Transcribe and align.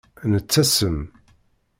Nettasem. 0.31 0.97